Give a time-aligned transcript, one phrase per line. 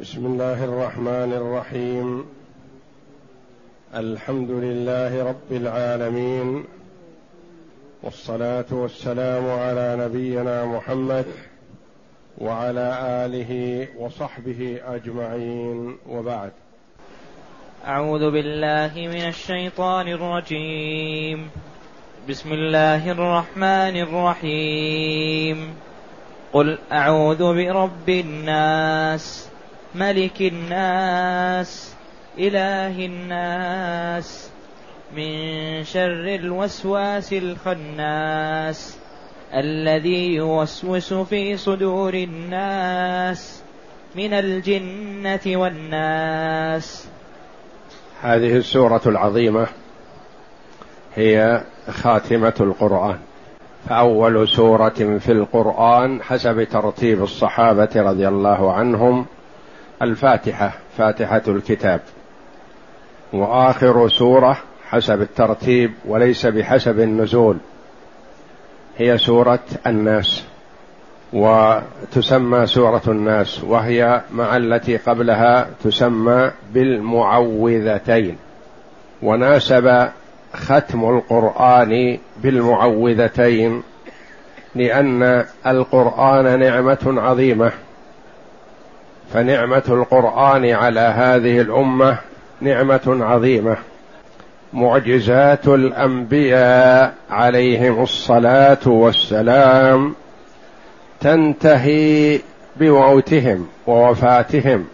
[0.00, 2.24] بسم الله الرحمن الرحيم.
[3.94, 6.64] الحمد لله رب العالمين.
[8.02, 11.24] والصلاة والسلام على نبينا محمد
[12.38, 15.98] وعلى آله وصحبه أجمعين.
[16.08, 16.50] وبعد.
[17.86, 21.50] أعوذ بالله من الشيطان الرجيم.
[22.28, 25.74] بسم الله الرحمن الرحيم.
[26.52, 29.51] قل أعوذ برب الناس.
[29.94, 31.94] ملك الناس
[32.38, 34.50] إله الناس
[35.16, 38.98] من شر الوسواس الخناس
[39.54, 43.62] الذي يوسوس في صدور الناس
[44.16, 47.08] من الجنة والناس.
[48.22, 49.66] هذه السورة العظيمة
[51.14, 53.18] هي خاتمة القرآن.
[53.88, 59.26] فأول سورة في القرآن حسب ترتيب الصحابة رضي الله عنهم
[60.02, 62.00] الفاتحة فاتحة الكتاب.
[63.32, 67.56] وآخر سورة حسب الترتيب وليس بحسب النزول.
[68.98, 70.44] هي سورة الناس.
[71.32, 73.64] وتسمى سورة الناس.
[73.64, 78.36] وهي مع التي قبلها تسمى بالمعوذتين.
[79.22, 80.08] وناسب
[80.54, 83.82] ختم القرآن بالمعوذتين
[84.74, 87.72] لأن القرآن نعمة عظيمة.
[89.32, 92.18] فنعمة القرآن على هذه الأمة
[92.60, 93.76] نعمة عظيمة.
[94.72, 100.14] معجزات الأنبياء عليهم الصلاة والسلام
[101.20, 102.40] تنتهي
[102.76, 104.84] بموتهم ووفاتهم.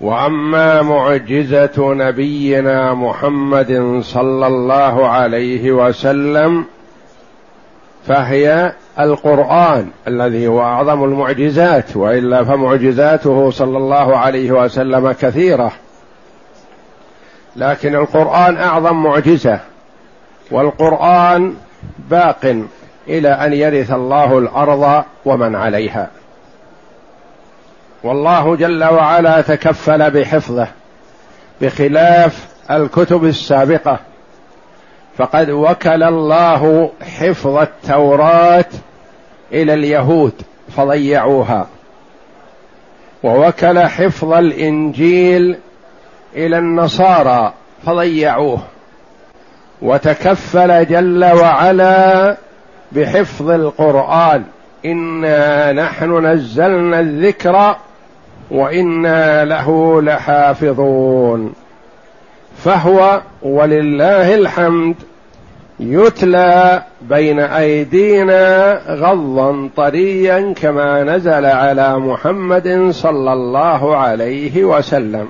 [0.00, 6.64] وأما معجزة نبينا محمد صلى الله عليه وسلم
[8.06, 15.72] فهي القرآن الذي هو أعظم المعجزات وإلا فمعجزاته صلى الله عليه وسلم كثيرة.
[17.56, 19.60] لكن القرآن أعظم معجزة
[20.50, 21.54] والقرآن
[22.10, 22.56] باق
[23.08, 26.10] إلى أن يرث الله الأرض ومن عليها.
[28.04, 30.66] والله جل وعلا تكفل بحفظه
[31.60, 33.98] بخلاف الكتب السابقة.
[35.16, 38.64] فقد وكل الله حفظ التوراة
[39.52, 40.32] إلى اليهود
[40.76, 41.66] فضيعوها.
[43.22, 45.56] ووكل حفظ الإنجيل
[46.36, 47.52] إلى النصارى
[47.86, 48.58] فضيعوه.
[49.82, 52.36] وتكفل جل وعلا
[52.92, 54.44] بحفظ القرآن.
[54.86, 57.76] إنا نحن نزلنا الذكر
[58.50, 61.54] وإنا له لحافظون.
[62.56, 64.96] فهو ولله الحمد
[65.80, 75.28] يتلى بين أيدينا غضا طريا كما نزل على محمد صلى الله عليه وسلم.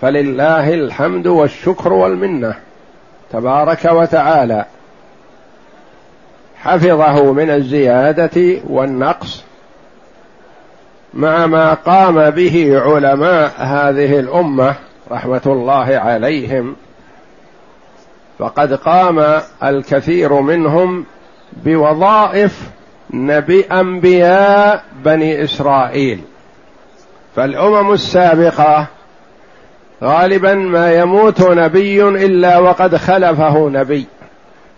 [0.00, 2.54] فلله الحمد والشكر والمنة.
[3.32, 4.64] تبارك وتعالى
[6.62, 9.44] حفظه من الزيادة والنقص
[11.14, 14.74] مع ما قام به علماء هذه الأمة
[15.10, 16.76] رحمة الله عليهم.
[18.38, 21.04] فقد قام الكثير منهم
[21.64, 22.70] بوظائف
[23.10, 26.20] نبي أنبياء بني إسرائيل.
[27.36, 28.86] فالأمم السابقة
[30.04, 34.06] غالبا ما يموت نبي إلا وقد خلفه نبي.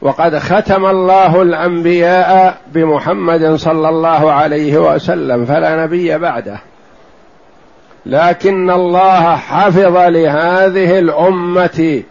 [0.03, 6.59] وقد ختم الله الأنبياء بمحمد صلى الله عليه وسلم فلا نبي بعده.
[8.07, 12.03] لكن الله حفظ لهذه الأمة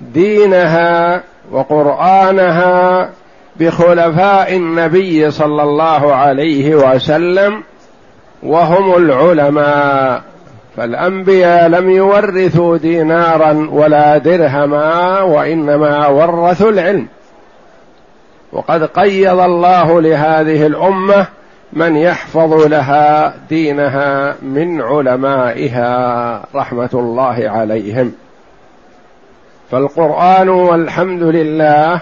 [0.00, 3.10] دينها وقرآنها
[3.56, 7.62] بخلفاء النبي صلى الله عليه وسلم
[8.42, 10.22] وهم العلماء.
[10.76, 17.06] فالأنبياء لم يورثوا دينارا ولا درهما وإنما ورثوا العلم.
[18.52, 21.26] وقد قيض الله لهذه الأمة
[21.74, 28.12] من يحفظ لها دينها من علمائها رحمة الله عليهم.
[29.70, 32.00] فالقرآن والحمد لله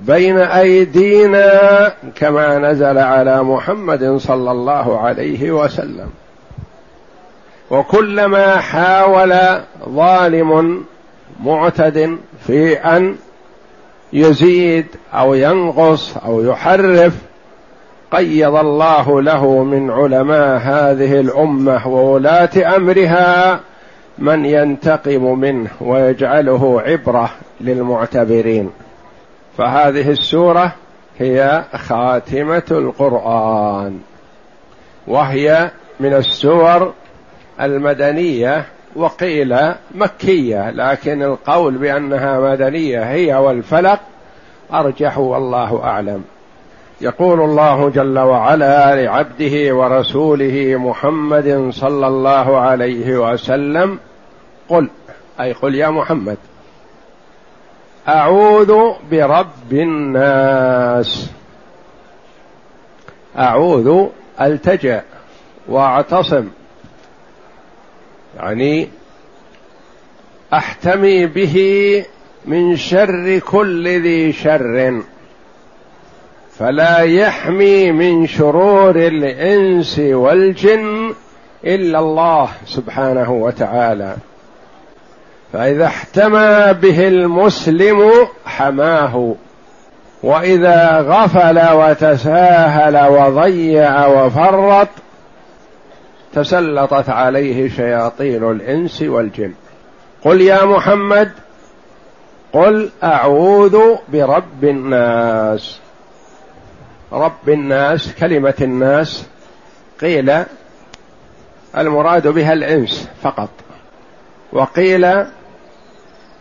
[0.00, 6.10] بين أيدينا كما نزل على محمد صلى الله عليه وسلم.
[7.70, 9.34] وكلما حاول
[9.88, 10.84] ظالم
[11.44, 13.16] معتد في أن
[14.12, 17.12] يزيد أو ينقص أو يحرف
[18.14, 23.60] قيض الله له من علماء هذه الأمة وولاة أمرها
[24.18, 27.30] من ينتقم منه ويجعله عبرة
[27.60, 28.70] للمعتبرين.
[29.58, 30.72] فهذه السورة
[31.18, 33.98] هي خاتمة القرآن.
[35.06, 35.70] وهي
[36.00, 36.92] من السور
[37.60, 38.64] المدنية
[38.96, 39.56] وقيل
[39.94, 44.00] مكية لكن القول بأنها مدنية هي والفلق
[44.72, 46.24] أرجح والله أعلم.
[47.00, 53.98] يقول الله جل وعلا لعبده ورسوله محمد صلى الله عليه وسلم
[54.68, 54.90] قل
[55.40, 56.36] أي قل يا محمد
[58.08, 61.30] أعوذ برب الناس
[63.38, 64.06] أعوذ
[64.40, 65.02] ألتجأ
[65.68, 66.48] وأعتصم
[68.36, 68.88] يعني
[70.52, 71.56] أحتمي به
[72.44, 75.02] من شر كل ذي شر.
[76.58, 81.14] فلا يحمي من شرور الإنس والجن
[81.64, 84.16] إلا الله سبحانه وتعالى.
[85.52, 88.12] فإذا احتمى به المسلم
[88.46, 89.34] حماه
[90.22, 94.88] وإذا غفل وتساهل وضيع وفرط
[96.34, 99.52] تسلطت عليه شياطين الإنس والجن.
[100.24, 101.30] قل يا محمد
[102.52, 103.78] قل أعوذ
[104.12, 105.83] برب الناس.
[107.14, 109.26] رب الناس كلمة الناس
[110.00, 110.44] قيل
[111.78, 113.48] المراد بها الإنس فقط
[114.52, 115.24] وقيل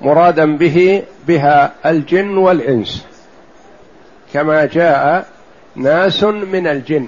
[0.01, 3.05] مرادا به بها الجن والإنس
[4.33, 5.25] كما جاء
[5.75, 7.07] ناس من الجن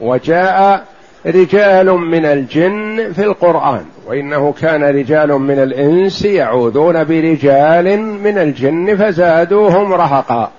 [0.00, 0.84] وجاء
[1.26, 9.92] رجال من الجن في القرآن وإنه كان رجال من الإنس يعوذون برجال من الجن فزادوهم
[9.92, 10.50] رهقا.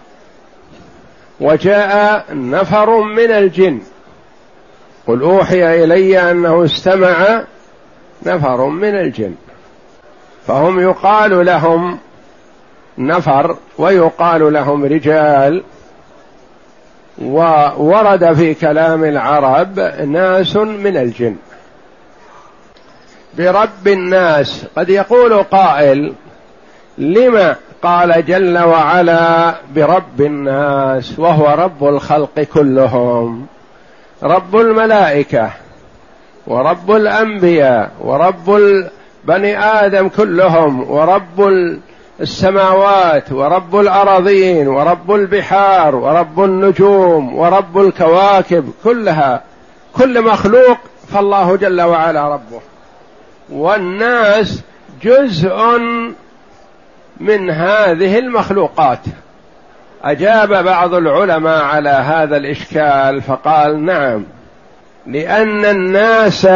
[1.41, 3.79] وجاء نفر من الجن.
[5.07, 7.43] قل أوحي إلي أنه استمع
[8.25, 9.35] نفر من الجن.
[10.47, 11.99] فهم يقال لهم
[12.97, 15.63] نفر ويقال لهم رجال.
[17.21, 21.35] وورد في كلام العرب ناس من الجن.
[23.37, 24.65] برب الناس.
[24.77, 26.13] قد يقول قائل
[26.97, 33.45] لما قال جل وعلا برب الناس وهو رب الخلق كلهم.
[34.23, 35.49] رب الملائكة
[36.47, 38.61] ورب الأنبياء ورب
[39.23, 41.51] بني آدم كلهم ورب
[42.21, 49.43] السماوات ورب الأراضين ورب البحار ورب النجوم ورب الكواكب كلها
[49.97, 50.77] كل مخلوق
[51.13, 52.61] فالله جل وعلا ربه.
[53.49, 54.61] والناس
[55.03, 55.55] جزء
[57.19, 58.99] من هذه المخلوقات.
[60.03, 64.25] أجاب بعض العلماء على هذا الإشكال فقال نعم
[65.05, 66.47] لأن الناس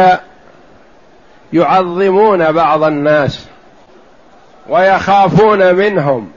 [1.52, 3.46] يعظمون بعض الناس
[4.68, 6.30] ويخافون منهم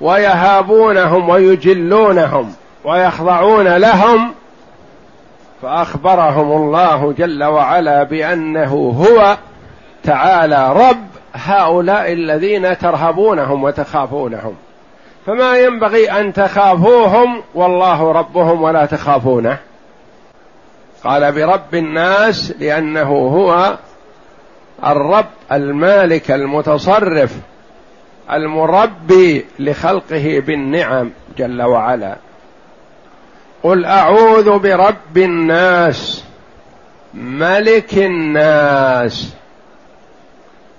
[0.00, 2.52] ويهابونهم ويجلونهم
[2.84, 4.34] ويخضعون لهم
[5.62, 9.36] فأخبرهم الله جل وعلا بأنه هو
[10.04, 14.54] تعالى رب هؤلاء الذين ترهبونهم وتخافونهم.
[15.26, 19.58] فما ينبغي أن تخافوهم والله ربهم ولا تخافونه.
[21.04, 23.76] قال برب الناس لأنه هو
[24.86, 27.32] الرب المالك المتصرف
[28.32, 32.16] المربي لخلقه بالنعم جل وعلا.
[33.62, 36.24] قل أعوذ برب الناس
[37.14, 39.34] ملك الناس.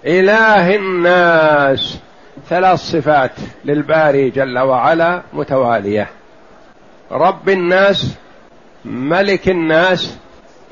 [0.06, 2.00] إله الناس.
[2.50, 3.32] ثلاث صفات
[3.66, 6.10] للباري جل وعلا متوالية.
[7.12, 8.16] رب الناس
[8.86, 10.18] ملك الناس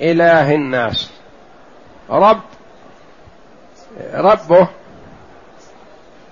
[0.01, 1.11] إله الناس.
[2.09, 2.41] رب
[4.13, 4.67] ربه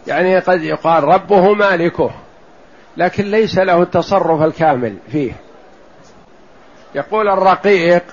[0.07, 2.11] يعني قد يقال ربه مالكه
[2.97, 5.33] لكن ليس له التصرف الكامل فيه.
[6.95, 8.03] يقول الرقيق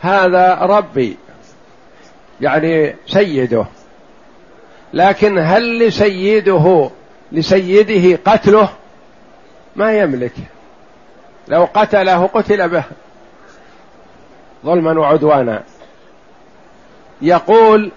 [0.00, 1.16] هذا ربي.
[2.40, 3.64] يعني سيده.
[4.94, 6.90] لكن هل لسيده
[7.32, 8.68] لسيده قتله؟
[9.76, 10.32] ما يملك.
[11.48, 12.84] لو قتله قتل به.
[14.64, 15.62] ظلما وعدوانا.
[17.22, 17.90] يقول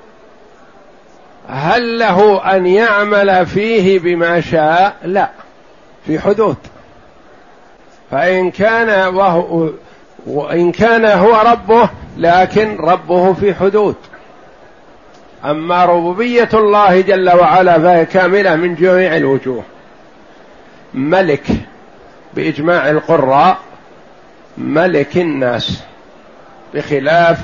[1.48, 5.30] هل له أن يعمل فيه بما شاء؟ لا.
[6.06, 6.58] في حدود.
[8.12, 9.70] فإن كان وهو
[10.28, 13.96] وإن كان هو ربه لكن ربه في حدود.
[15.46, 19.64] أما ربوبية الله جل وعلا فهي كاملة من جميع الوجوه.
[20.94, 21.48] ملك
[22.34, 23.58] بإجماع القراء
[24.58, 25.84] ملك الناس
[26.74, 27.40] بخلاف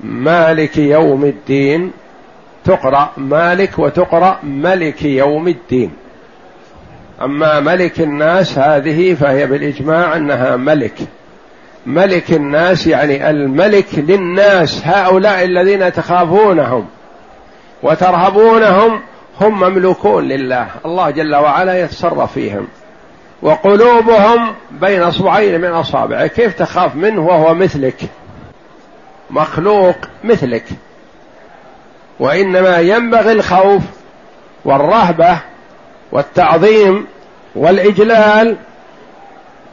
[0.00, 1.92] مالك يوم الدين.
[2.64, 5.90] تقرأ مالك وتقرأ ملك يوم الدين.
[7.22, 10.94] أما ملك الناس هذه فهي بالإجماع أنها ملك.
[11.86, 16.86] ملك الناس يعني الملك للناس هؤلاء الذين تخافونهم.
[17.82, 19.00] وترهبونهم
[19.40, 20.66] هم مملوكون لله.
[20.84, 22.68] الله جل وعلا يتصرف فيهم.
[23.42, 26.26] وقلوبهم بين أصبعين من أصابعه.
[26.26, 28.00] كيف تخاف منه وهو مثلك؟
[29.30, 30.64] مخلوق مثلك.
[32.20, 33.82] وإنما ينبغي الخوف
[34.64, 35.38] والرهبة
[36.12, 37.06] والتعظيم
[37.54, 38.56] والإجلال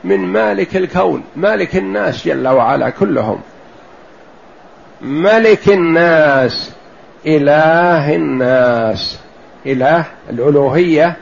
[0.04, 3.42] من مالك الكون مالك الناس جل وعلا كلهم.
[5.02, 6.77] ملك الناس.
[7.28, 9.20] إله الناس.
[9.66, 11.16] إله الألوهية.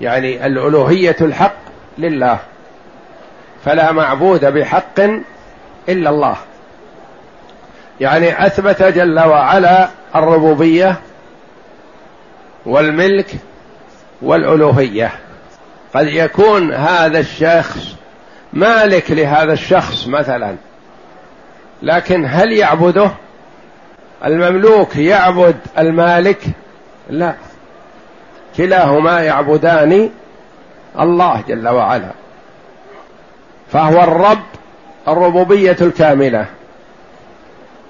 [0.00, 1.56] يعني الألوهية الحق
[1.98, 2.38] لله.
[3.64, 5.00] فلا معبود بحق
[5.88, 6.36] إلا الله.
[8.00, 11.00] يعني أثبت جل وعلا الربوبية
[12.66, 13.26] والملك
[14.22, 15.12] والألوهية.
[15.94, 17.94] قد يكون هذا الشخص
[18.52, 20.56] مالك لهذا الشخص مثلا.
[21.82, 23.10] لكن هل يعبده؟
[24.24, 26.42] المملوك يعبد المالك؟
[27.10, 27.34] لا.
[28.56, 30.10] كلاهما يعبدان
[31.00, 32.10] الله جل وعلا.
[33.72, 34.42] فهو الرب
[35.08, 36.46] الربوبية الكاملة.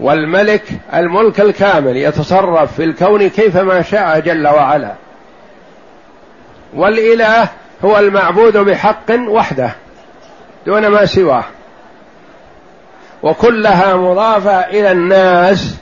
[0.01, 0.63] والملك
[0.95, 4.93] الملك الكامل يتصرف في الكون كيفما شاء جل وعلا.
[6.75, 7.49] والإله
[7.85, 9.71] هو المعبود بحق وحده
[10.67, 11.45] دون ما سواه.
[13.23, 15.77] وكلها مضافة إلى الناس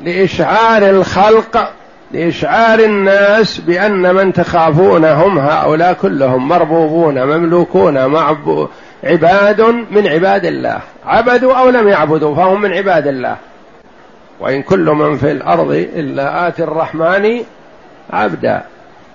[0.00, 1.72] لإشعار الخلق
[2.12, 7.96] لإشعار الناس بأن من تخافونهم هؤلاء كلهم مربوبون مملوكون
[9.04, 10.80] عباد من عباد الله.
[11.06, 13.36] عبدوا أو لم يعبدوا فهم من عباد الله.
[14.40, 17.42] وإن كل من في الأرض إلا آتي الرحمن
[18.10, 18.62] عبدا.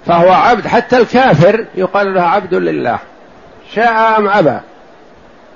[0.06, 2.98] فهو عبد حتى الكافر يقال له عبد لله.
[3.74, 4.60] شاء أم أبى.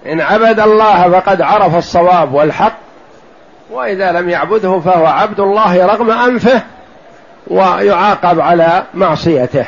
[0.05, 2.86] إن عبد الله فقد عرف الصواب والحق
[3.71, 6.61] وإذا لم يعبده فهو عبد الله رغم أنفه
[7.47, 9.65] ويعاقب على معصيته.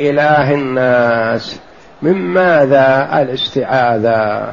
[0.00, 1.60] إله الناس
[2.02, 4.52] من ماذا الاستعاذة؟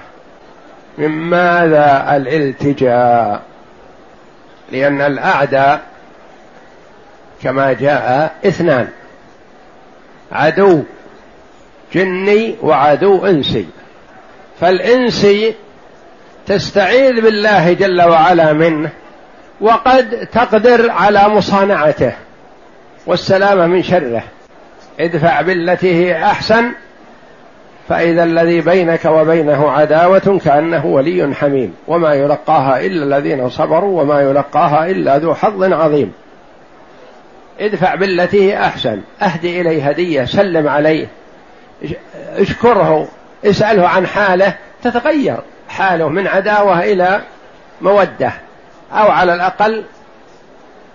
[0.97, 3.41] من ماذا الالتجاء؟
[4.71, 5.81] لأن الأعداء
[7.43, 8.87] كما جاء اثنان
[10.31, 10.83] عدو
[11.93, 13.67] جني وعدو إنسي.
[14.61, 15.55] فالإنسي
[16.49, 18.89] تستعيذ بالله جل وعلا منه
[19.61, 22.13] وقد تقدر على مصانعته
[23.05, 24.23] والسلامة من شره.
[24.99, 26.71] ادفع بالتي هي أحسن
[27.89, 34.85] فإذا الذي بينك وبينه عداوة كأنه ولي حميم وما يلقاها إلا الذين صبروا وما يلقاها
[34.85, 36.13] إلا ذو حظ عظيم.
[37.59, 41.07] ادفع بالتي هي أحسن اهدي إليه هدية سلم عليه
[42.37, 43.07] اشكره
[43.45, 45.37] اسأله عن حاله تتغير.
[45.69, 47.21] حاله من عداوة إلى
[47.81, 48.33] مودة
[48.91, 49.83] أو على الأقل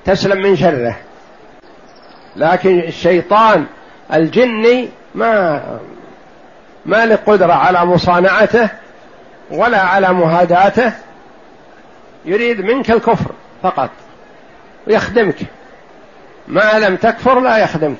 [0.05, 0.97] تسلم من شره.
[2.37, 3.67] لكن الشيطان
[4.13, 5.63] الجني ما
[6.87, 8.69] ما له قدرة على مصانعته
[9.51, 10.93] ولا على مهاداته.
[12.25, 13.31] يريد منك الكفر
[13.63, 13.91] فقط
[14.87, 15.37] ويخدمك.
[16.49, 17.99] ما لم تكفر لا يخدمك.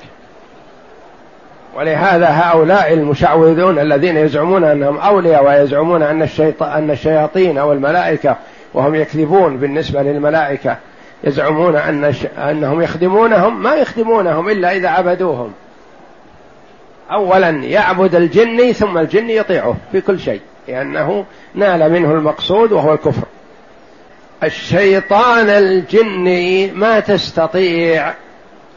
[1.75, 8.35] ولهذا هؤلاء المشعوذون الذين يزعمون أنهم أولياء ويزعمون أن الشيطان أن الشياطين أو الملائكة
[8.73, 10.77] وهم يكذبون بالنسبة للملائكة
[11.23, 15.53] يزعمون أن أنهم يخدمونهم ما يخدمونهم إلا إذا عبدوهم.
[17.11, 23.23] اولا يعبد الجني ثم الجن يطيعه في كل شيء لأنه نال منه المقصود وهو الكفر.
[24.43, 28.13] الشيطان الجني ما تستطيع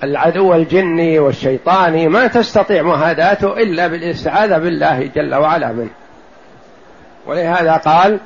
[0.02, 5.90] العدو الجني والشيطاني ما تستطيع مهاداته إلا بالاستعاذة بالله جل وعلا منه
[7.26, 8.20] ولهذا قال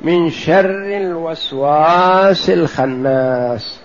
[0.00, 3.80] من شر الوسواس الخناس.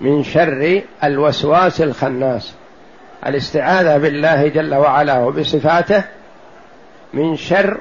[0.00, 2.54] من شر الوسواس الخناس.
[3.26, 6.04] الاستعاذة بالله جل وعلا وبصفاته.
[7.14, 7.80] من شر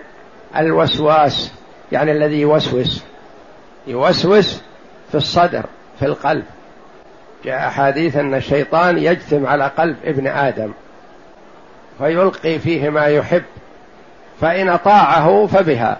[0.57, 1.51] الوسواس
[1.91, 3.03] يعني الذي يوسوس.
[3.87, 4.61] يوسوس
[5.11, 5.65] في الصدر
[5.99, 6.43] في القلب.
[7.45, 10.71] جاء حديث أن الشيطان يجثم على قلب ابن آدم
[11.97, 13.43] فيلقي فيه ما يحب
[14.41, 15.97] فإن أطاعه فبها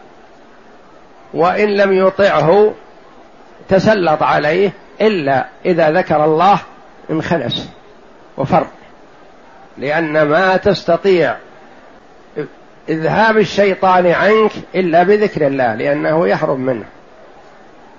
[1.34, 2.74] وإن لم يطعه
[3.70, 6.60] تسلط عليه إلا إذا ذكر الله
[7.12, 7.70] انخنس
[8.38, 8.68] وفر
[9.78, 11.36] لأن ما تستطيع
[12.90, 16.86] إذهاب الشيطان عنك إلا بذكر الله لأنه يهرب منه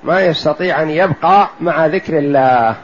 [0.05, 2.77] ما يستطيع أن يبقى مع ذكر الله.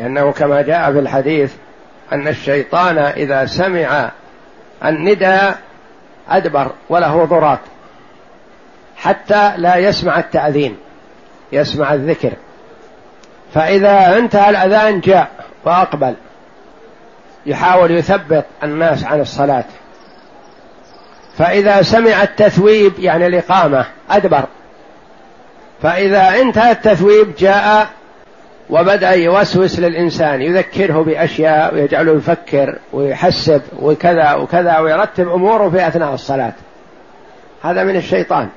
[0.00, 1.52] لأنه كما جاء في الحديث
[2.12, 4.10] أن الشيطان إذا سمع
[4.84, 5.38] الندى
[6.28, 7.58] أدبر وله ضراط
[8.96, 10.76] حتى لا يسمع التأذين
[11.52, 12.32] يسمع الذكر.
[13.54, 15.28] فإذا انتهى الأذان جاء
[15.64, 16.14] وأقبل.
[17.46, 19.64] يحاول يثبط الناس عن الصلاة.
[21.38, 24.44] فإذا سمع التثويب يعني الإقامة أدبر.
[25.82, 27.88] فإذا انتهى التثويب جاء
[28.70, 36.52] وبدأ يوسوس للإنسان يذكره بأشياء ويجعله يفكر ويحسب وكذا وكذا ويرتب أموره في أثناء الصلاة.
[37.62, 38.48] هذا من الشيطان.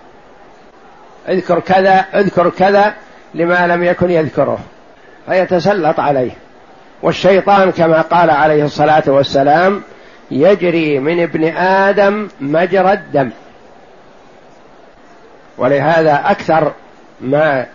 [1.29, 2.93] اذكر كذا اذكر كذا
[3.33, 4.59] لما لم يكن يذكره.
[5.25, 6.31] فيتسلط عليه.
[7.01, 9.81] والشيطان كما قال عليه الصلاة والسلام
[10.31, 13.29] يجري من ابن آدم مجرى الدم.
[15.57, 16.71] ولهذا أكثر
[17.21, 17.65] ما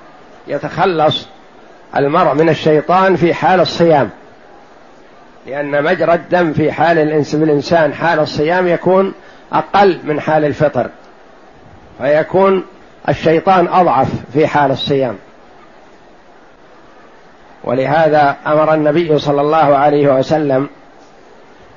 [0.49, 1.29] يتخلص
[1.97, 4.11] المرء من الشيطان في حال الصيام.
[5.47, 9.13] لأن مجرى الدم في حال الإنسان حال الصيام يكون
[9.53, 10.87] أقل من حال الفطر.
[11.99, 12.65] فيكون
[13.09, 15.17] الشيطان أضعف في حال الصيام.
[17.65, 20.69] ولهذا أمر النبي صلى الله عليه وسلم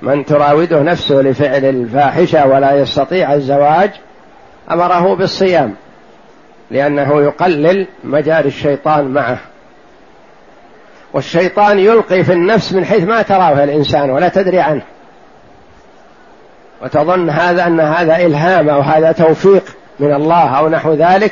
[0.01, 3.91] من تراوده نفسه لفعل الفاحشة ولا يستطيع الزواج
[4.71, 5.75] أمره بالصيام
[6.71, 9.39] لأنه يقلل مجاري الشيطان معه.
[11.13, 14.81] والشيطان يلقي في النفس من حيث ما تراه الإنسان ولا تدري عنه.
[16.83, 19.63] وتظن هذا أن هذا إلهام أو هذا توفيق
[19.99, 21.31] من الله أو نحو ذلك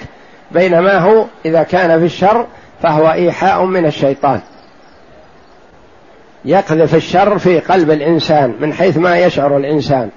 [0.51, 2.45] بينما هو إذا كان في الشر
[2.83, 4.41] فهو إيحاء من الشيطان.
[6.45, 10.09] يقذف الشر في قلب الإنسان من حيث ما يشعر الإنسان.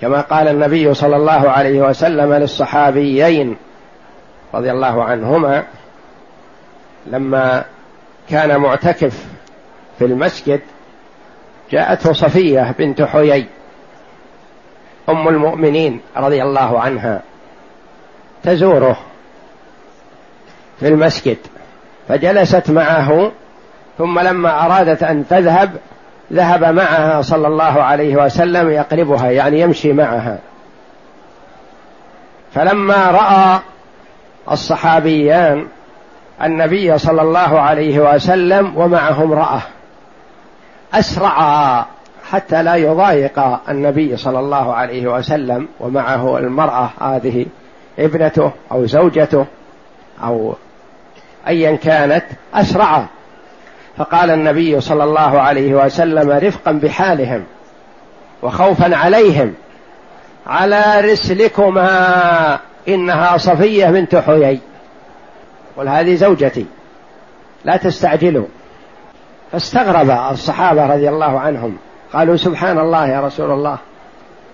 [0.00, 3.56] كما قال النبي صلى الله عليه وسلم للصحابيين
[4.54, 5.64] رضي الله عنهما
[7.06, 7.64] لما
[8.30, 9.26] كان معتكف
[9.98, 10.60] في المسجد
[11.70, 13.46] جاءته صفية بنت حيي
[15.08, 17.22] أم المؤمنين رضي الله عنها
[18.42, 18.96] تزوره
[20.80, 21.38] في المسجد
[22.08, 23.32] فجلست معه
[23.98, 25.70] ثم لما أرادت أن تذهب
[26.32, 30.38] ذهب معها صلى الله عليه وسلم يقربها يعني يمشي معها.
[32.54, 33.60] فلما رأى
[34.50, 35.66] الصحابيان
[36.42, 39.62] النبي صلى الله عليه وسلم ومعه امرأة.
[40.94, 41.84] اسرعا
[42.30, 47.46] حتى لا يضايق النبي صلى الله عليه وسلم ومعه المرأة هذه
[47.98, 49.46] ابنته أو زوجته
[50.24, 50.54] أو
[51.48, 52.24] ايا كانت
[52.54, 53.06] اسرعا
[53.96, 57.44] فقال النبي صلى الله عليه وسلم رفقا بحالهم
[58.42, 59.54] وخوفا عليهم
[60.46, 64.60] على رسلكما إنها صفية بنت حيي.
[65.80, 66.66] قل هذه زوجتي
[67.64, 68.46] لا تستعجلوا.
[69.52, 71.76] فاستغرب الصحابة رضي الله عنهم
[72.12, 73.78] قالوا سبحان الله يا رسول الله.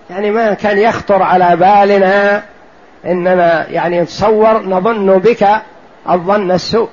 [0.09, 2.43] يعني ما كان يخطر على بالنا
[3.05, 5.47] إننا يعني نتصور نظن بك
[6.09, 6.89] الظن السوء.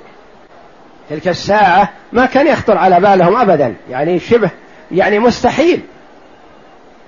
[1.09, 4.49] تلك الساعة ما كان يخطر على بالهم أبدا يعني شبه
[4.91, 5.81] يعني مستحيل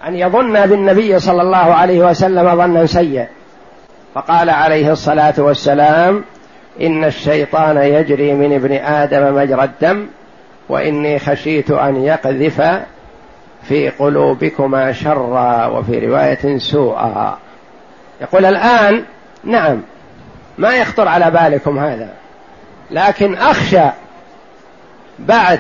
[0.08, 3.28] أن يظن بالنبي صلى الله عليه وسلم ظنا سيئا.
[4.16, 6.24] فقال عليه الصلاة والسلام
[6.82, 10.08] إن الشيطان يجري من ابن آدم مجرى الدم
[10.70, 12.62] وإني خشيت أن يقذف
[13.64, 17.38] في قلوبكما شرا وفي رواية سوءا.
[18.22, 19.04] يقول الآن
[19.44, 19.82] نعم
[20.58, 22.10] ما يخطر على بالكم هذا
[22.92, 23.86] لكن أخشى
[25.20, 25.60] بعد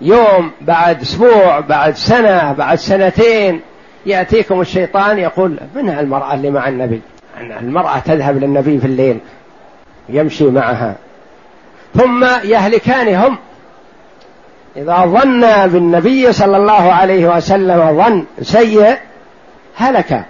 [0.00, 3.60] يوم بعد أسبوع بعد سنة بعد سنتين
[4.06, 7.00] يأتيكم الشيطان يقول من المراه اللي مع النبي؟
[7.40, 9.18] المرأة تذهب للنبي في الليل.
[10.08, 10.94] يمشي معها.
[11.94, 13.38] ثم يهلكان هم
[14.76, 18.96] إذا ظن بالنبي صلى الله عليه وسلم ظن سيء
[19.76, 20.24] هلك.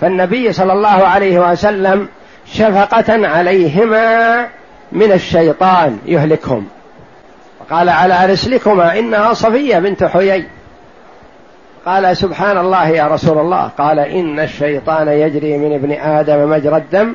[0.00, 2.08] فالنبي صلى الله عليه وسلم
[2.46, 4.46] شفقة عليهما
[4.92, 6.66] من الشيطان يهلكهم.
[7.70, 10.44] قال على رسلكما إنها صفية بنت حيي.
[11.86, 13.70] قال سبحان الله يا رسول الله.
[13.78, 17.14] قال إن الشيطان يجري من ابن آدم مجرى الدم.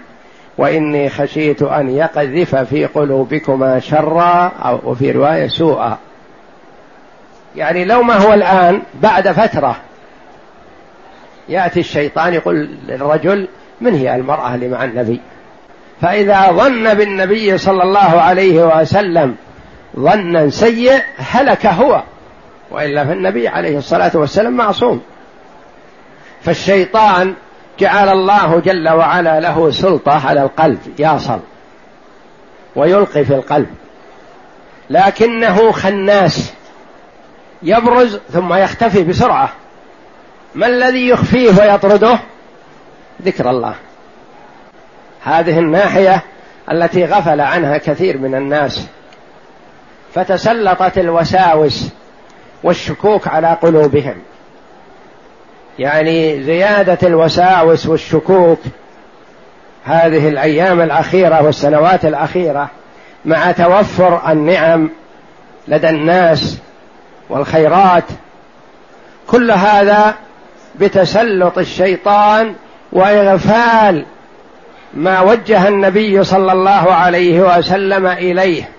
[0.59, 5.97] وإني خشيت أن يقذف في قلوبكما شرا أو وفي رواية سوءا.
[7.55, 9.75] يعني لو ما هو الآن بعد فترة
[11.49, 13.47] يأتي الشيطان يقول للرجل
[13.81, 15.21] من هي المرأة اللي مع النبي؟
[16.01, 19.35] فإذا ظن بالنبي صلى الله عليه وسلم
[19.99, 22.03] ظنا سيء هلك هو
[22.71, 25.01] وإلا فالنبي عليه الصلاة والسلام معصوم.
[26.41, 27.33] فالشيطان
[27.79, 31.39] جعل الله جل وعلا له سلطة على القلب يصل
[32.75, 33.69] ويلقي في القلب.
[34.89, 36.53] لكنه خناس
[37.63, 39.49] يبرز ثم يختفي بسرعة.
[40.55, 42.19] ما الذي يخفيه ويطرده؟
[43.21, 43.75] ذكر الله.
[45.23, 46.23] هذه الناحية
[46.71, 48.87] التي غفل عنها كثير من الناس.
[50.13, 51.89] فتسلطت الوساوس
[52.63, 54.15] والشكوك على قلوبهم.
[55.79, 58.59] يعني زيادة الوساوس والشكوك
[59.83, 62.69] هذه الأيام الأخيرة والسنوات الأخيرة
[63.25, 64.89] مع توفر النعم
[65.67, 66.57] لدى الناس
[67.29, 68.03] والخيرات.
[69.27, 70.13] كل هذا
[70.75, 72.53] بتسلط الشيطان
[72.91, 74.05] وإغفال
[74.93, 78.69] ما وجه النبي صلى الله عليه وسلم إليه.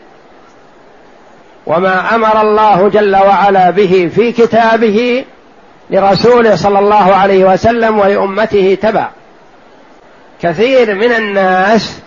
[1.67, 5.25] وما أمر الله جل وعلا به في كتابه
[5.90, 9.09] لرسوله صلى الله عليه وسلم ولأمته تبع.
[10.42, 12.00] كثير من الناس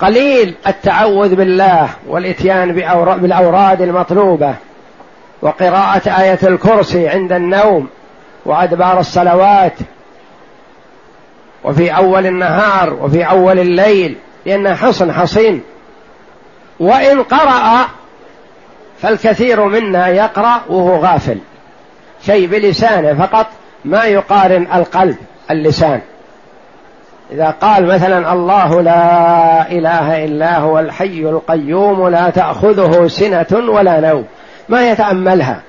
[0.00, 2.72] قليل التعوذ بالله والإتيان
[3.16, 4.54] بالأوراد المطلوبة
[5.42, 7.88] وقراءة آية الكرسي عند النوم
[8.44, 9.72] وأدبار الصلوات
[11.64, 14.16] وفي أول النهار وفي أول الليل
[14.46, 15.62] لانها حصن حصين.
[16.80, 17.88] وإن قرأ
[19.02, 21.38] فالكثير منا يقرأ وهو غافل.
[22.26, 23.46] شيء بلسانه فقط
[23.84, 25.16] ما يقارن القلب
[25.50, 26.00] اللسان.
[27.32, 34.24] إذا قال مثلا الله لا إله إلا هو الحي القيوم لا تأخذه سنة ولا نوم
[34.68, 35.60] ما يتأملها.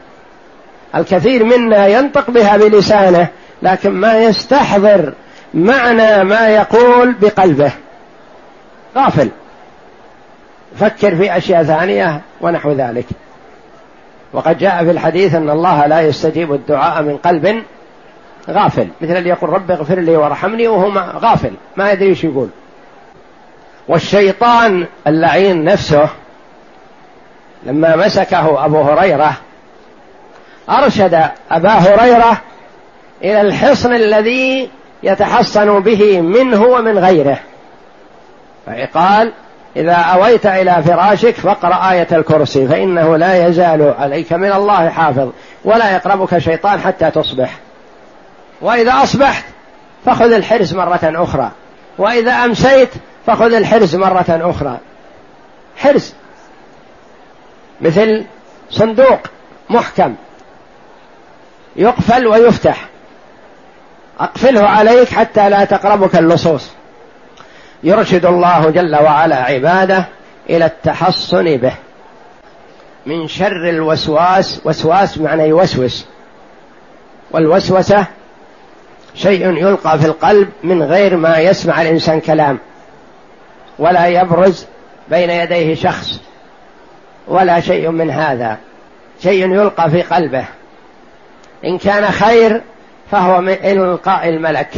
[0.96, 3.28] الكثير منا ينطق بها بلسانه
[3.62, 5.14] لكن ما يستحضر
[5.54, 7.72] معنى ما يقول بقلبه.
[8.98, 9.30] غافل.
[10.76, 13.06] فكر في أشياء ثانية ونحو ذلك.
[14.34, 17.63] وقد جاء في الحديث أن الله لا يستجيب الدعاء من قلب
[18.50, 18.88] غافل.
[19.02, 20.89] مثل اللي يقول رب اغفر لي وارحمني وهو
[21.20, 22.50] غافل ما يدري إيش يقول.
[23.88, 26.10] والشيطان اللعين نفسه
[27.63, 29.38] لما مسكه أبو هريرة
[30.70, 32.41] أرشد أبا هريرة
[33.24, 34.70] إلى الحصن الذي
[35.04, 37.39] يتحصن به منه ومن غيره.
[38.65, 39.32] فقال
[39.76, 45.30] إذا أويت إلى فراشك فاقرأ آية الكرسي فإنه لا يزال عليك من الله حافظ
[45.64, 47.54] ولا يقربك شيطان حتى تصبح.
[48.62, 49.46] وإذا أصبحت
[50.06, 51.52] فخذ الحرز مرة أخرى
[51.98, 52.90] وإذا أمسيت
[53.28, 54.78] فخذ الحرز مرة أخرى.
[55.78, 56.14] حرز.
[57.82, 58.26] مثل
[58.70, 59.20] صندوق
[59.70, 60.16] محكم
[61.76, 62.86] يقفل ويفتح.
[64.20, 66.70] أقفله عليك حتى لا تقربك اللصوص.
[67.84, 70.06] يرشد الله جل وعلا عباده
[70.50, 71.74] إلى التحصن به.
[73.06, 76.06] من شر الوسواس وسواس معنى يوسوس.
[77.32, 78.06] والوسوسة
[79.15, 82.60] شيء يلقى في القلب من غير ما يسمع الإنسان كلام.
[83.80, 84.65] ولا يبرز
[85.10, 86.20] بين يديه شخص.
[87.28, 88.58] ولا شيء من هذا.
[89.24, 90.46] شيء يلقى في قلبه.
[91.65, 92.62] إن كان خير
[93.12, 94.70] فهو من إلقاء الملك.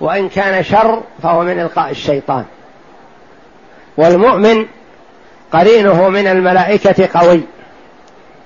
[0.00, 2.44] وإن كان شر فهو من إلقاء الشيطان.
[3.96, 4.66] والمؤمن
[5.52, 7.40] قرينه من الملائكة قوي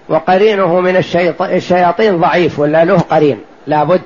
[0.08, 0.96] وقرينه من
[1.40, 4.02] الشياطين ضعيف ولا له قرين لابد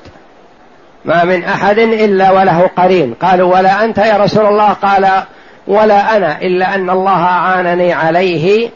[1.04, 3.14] ما من أحد إلا وله قرين.
[3.14, 5.22] قالوا ولا أنت يا رسول الله؟ قال
[5.66, 8.70] ولا أنا إلا أن الله أعانني عليه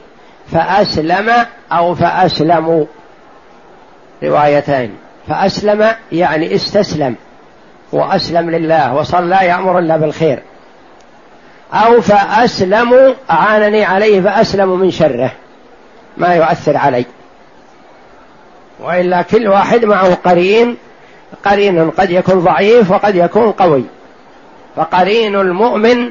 [0.52, 1.30] فأسلم
[1.72, 2.84] أو فأسلموا.
[4.22, 4.96] روايتين.
[5.28, 7.16] فأسلم يعني استسلم.
[7.92, 10.42] وأسلم لله وصلى يأمر إلا بالخير.
[11.72, 15.32] أو فأسلموا أعانني عليه فأسلموا من شره.
[16.16, 17.04] ما يؤثر علي.
[18.80, 20.76] وإلا كل واحد معه قرين
[21.44, 23.84] قرين قد يكون ضعيف وقد يكون قوي.
[24.76, 26.10] فقرين المؤمن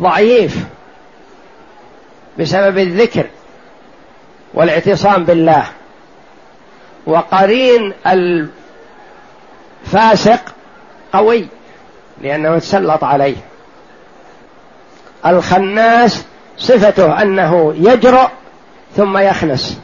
[0.00, 0.56] ضعيف
[2.38, 3.26] بسبب الذكر
[4.54, 5.64] والاعتصام بالله.
[7.06, 7.92] وقرين
[9.86, 10.51] الفاسق
[11.12, 11.46] قوي
[12.22, 13.36] لأنه تسلط عليه.
[15.26, 16.24] الخناس
[16.58, 18.28] صفته أنه يجرؤ
[18.96, 19.80] ثم يخنس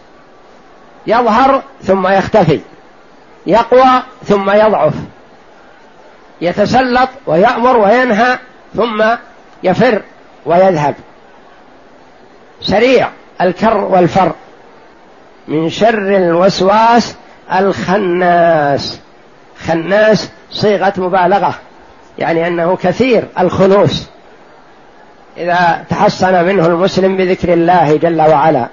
[1.06, 2.60] يظهر ثم يختفي
[3.46, 4.94] يقوى ثم يضعف
[6.40, 8.38] يتسلط ويأمر وينهى
[8.76, 9.04] ثم
[9.62, 10.02] يفر
[10.46, 10.94] ويذهب.
[12.60, 13.08] سريع
[13.40, 14.32] الكر والفر
[15.48, 17.16] من شر الوسواس
[17.52, 19.00] الخناس.
[19.66, 21.55] خناس صيغة مبالغة
[22.18, 24.07] يعني أنه كثير الخنوس
[25.37, 28.68] إذا تحصن منه المسلم بذكر الله جل وعلا.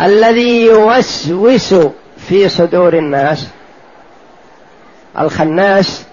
[0.00, 1.74] الذي يوسوس
[2.16, 3.48] في صدور الناس.
[5.18, 6.04] الخناس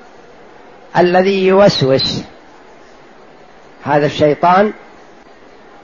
[0.98, 2.22] الذي يوسوس.
[3.84, 4.74] هذا الشيطان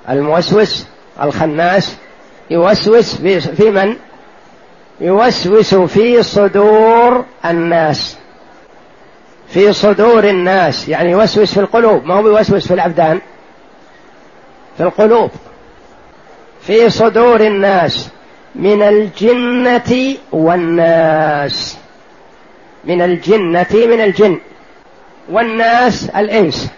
[0.10, 0.86] الموسوس
[1.22, 1.96] الخناس
[2.50, 3.96] يوسوس في من؟
[5.02, 8.18] يوسوس في صدور الناس.
[9.48, 10.90] في صدور الناس.
[10.90, 12.06] يعني يوسوس في القلوب.
[12.06, 13.20] ما هو يوسوس في الأبدان؟
[14.78, 15.32] في القلوب.
[16.62, 18.10] في صدور الناس.
[18.56, 21.78] من الجنة والناس.
[22.84, 24.40] من الجنة من الجن.
[25.30, 26.72] والناس الإنس.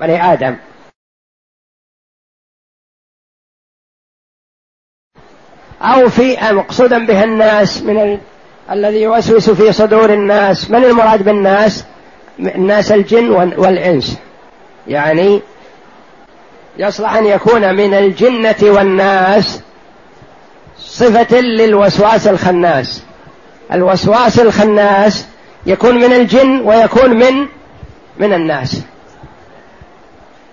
[0.00, 0.56] بني آدم.
[5.82, 8.18] أو في مقصودا به الناس من ال...
[8.70, 10.70] الذي يوسوس في صدور الناس.
[10.70, 11.84] من المراد بالناس؟
[12.40, 14.18] الناس الجن والإنس.
[14.88, 15.40] يعني
[16.78, 19.60] يصلح أن يكون من الجنة والناس
[20.78, 23.02] صفة للوسواس الخناس.
[23.72, 25.26] الوسواس الخناس
[25.66, 27.46] يكون من الجن ويكون من
[28.18, 28.82] من الناس.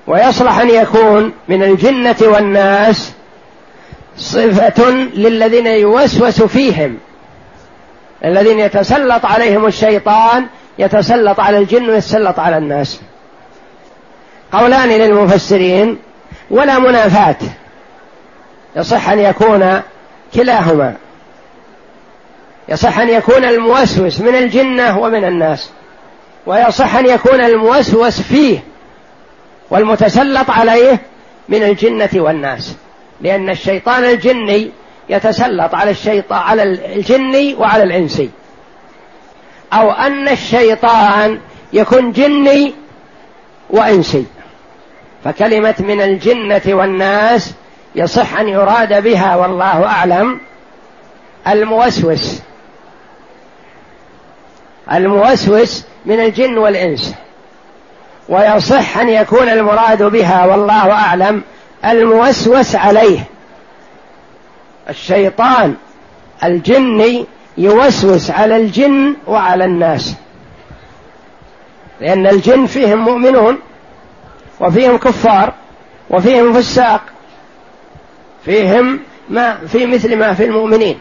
[0.07, 3.13] ويصلح أن يكون من الجنة والناس
[4.17, 6.97] صفة للذين يوسوس فيهم.
[8.25, 10.47] الذين يتسلط عليهم الشيطان
[10.79, 13.01] يتسلط على الجن ويتسلط على الناس.
[14.51, 15.97] قولان للمفسرين
[16.49, 17.35] ولا منافاة.
[18.75, 19.81] يصح أن يكون
[20.33, 20.93] كلاهما.
[22.69, 25.69] يصح أن يكون الموسوس من الجنة ومن الناس.
[26.45, 28.59] ويصح أن يكون الموسوس فيه
[29.69, 30.99] والمتسلط عليه
[31.49, 32.75] من الجنة والناس.
[33.21, 34.71] لأن الشيطان الجني
[35.09, 38.29] يتسلط على الشيطان على الجني وعلى الإنسي.
[39.73, 41.39] أو أن الشيطان
[41.73, 42.73] يكون جني
[43.69, 44.25] وإنسي.
[45.23, 47.53] فكلمة من الجنة والناس
[47.95, 50.39] يصح أن يراد بها والله أعلم
[51.47, 52.41] الموسوس.
[54.91, 57.15] الموسوس من الجن والإنس.
[58.29, 61.43] ويصح أن يكون المراد بها والله أعلم
[61.85, 63.19] الموسوس عليه.
[64.89, 65.75] الشيطان
[66.43, 67.25] الجني
[67.57, 70.15] يوسوس على الجن وعلى الناس.
[72.01, 73.59] لأن الجن فيهم مؤمنون
[74.59, 75.53] وفيهم كفار
[76.09, 77.01] وفيهم فساق
[78.45, 80.99] فيهم ما في مثل ما في المؤمنين.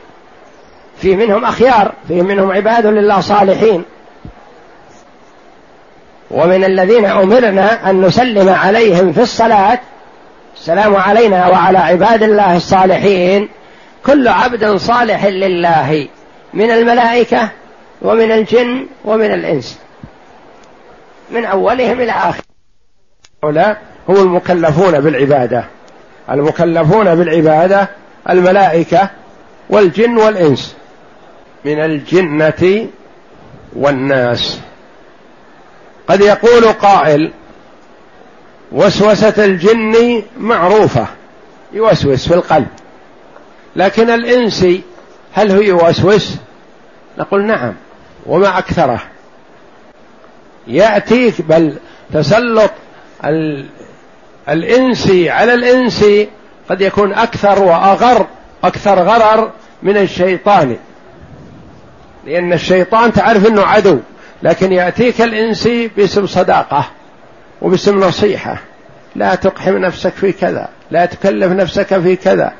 [0.98, 3.84] في منهم أخيار في منهم عباد لله صالحين.
[6.30, 9.78] ومن الذين أمرنا أن نسلم عليهم في الصلاة
[10.56, 13.48] السلام علينا وعلى عباد الله الصالحين.
[14.06, 16.08] كل عبد صالح لله
[16.54, 17.48] من الملائكة
[18.02, 19.78] ومن الجن ومن الإنس.
[21.30, 22.42] من أولهم إلى آخر.
[23.44, 25.64] هؤلاء هم المكلفون بالعبادة.
[26.30, 27.88] المكلفون بالعبادة
[28.30, 29.10] الملائكة
[29.70, 30.76] والجن والإنس.
[31.64, 32.86] من الجنة
[33.76, 34.60] والناس.
[36.08, 37.32] قد يقول قائل
[38.72, 41.06] وسوسة الجن معروفة
[41.72, 42.68] يوسوس في القلب.
[43.76, 44.66] لكن الإنس
[45.32, 46.36] هل هو يوسوس؟
[47.18, 47.74] نقول نعم
[48.26, 49.02] وما أكثره.
[50.66, 51.76] يأتيك بل
[52.12, 52.70] تسلط
[54.48, 56.28] الإنسي على الإنسي
[56.70, 58.26] قد يكون أكثر وأغر
[58.64, 59.50] أكثر غرر
[59.82, 60.76] من الشيطان.
[62.26, 63.98] لأن الشيطان تعرف أنه عدو
[64.42, 66.90] لكن يأتيك الإنسي باسم صداقة.
[67.62, 68.58] وباسم نصيحة.
[69.16, 70.68] لا تقحم نفسك في كذا.
[70.90, 72.52] لا تكلف نفسك في كذا.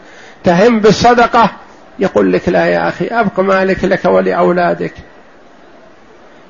[0.44, 1.50] تهم بالصدقة.
[1.98, 4.92] يقول لك لا يا أخي أبق مالك لك ولأولادك.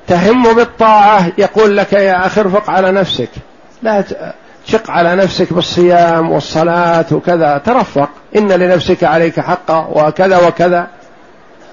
[0.07, 1.31] تهم بالطاعة.
[1.37, 3.29] يقول لك يا أخي ارفق على نفسك.
[3.83, 4.03] لا
[4.67, 7.57] تشق على نفسك بالصيام والصلاة وكذا.
[7.57, 8.09] ترفق.
[8.35, 10.87] إن لنفسك عليك حقا وكذا وكذا.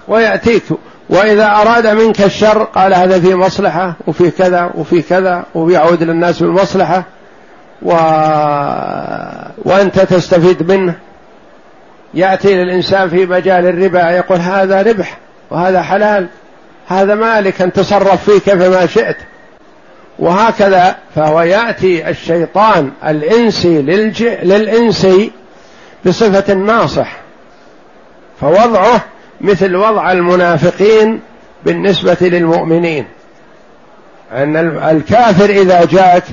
[0.08, 0.64] ويأتيك
[1.08, 7.04] وإذا أراد منك الشر قال هذا في مصلحة وفي كذا وفي كذا ويعود للناس بالمصلحة
[7.82, 7.92] و...
[9.64, 10.94] وأنت تستفيد منه.
[12.14, 15.18] يأتي للإنسان في مجال الربا يقول هذا ربح
[15.50, 16.26] وهذا حلال.
[16.88, 19.16] هذا مالك أن تصرف فيه كيفما شئت.
[20.18, 24.22] وهكذا فهو يأتي الشيطان الإنسي للج...
[24.22, 25.32] للإنسي
[26.06, 27.16] بصفة الناصح
[28.40, 29.00] فوضعه
[29.44, 31.20] مثل وضع المنافقين
[31.64, 33.06] بالنسبة للمؤمنين.
[34.32, 34.56] أن
[34.90, 36.24] الكافر إذا جاءك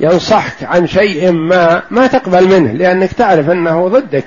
[0.00, 4.24] ينصحك عن شيء ما ما تقبل منه لأنك تعرف أنه ضدك.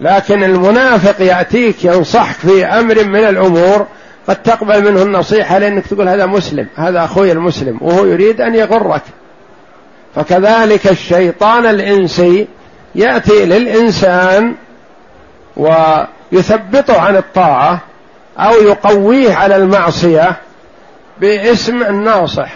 [0.00, 3.86] لكن المنافق يأتيك ينصحك في أمر من الأمور
[4.28, 9.02] قد تقبل منه النصيحة لأنك تقول هذا مسلم هذا أخوي المسلم وهو يريد أن يغرك.
[10.14, 12.48] فكذلك الشيطان الإنسي
[12.94, 14.54] يأتي للإنسان
[16.32, 17.80] ويثبطه عن الطاعة
[18.38, 20.36] أو يقويه على المعصية
[21.20, 22.52] باسم الناصح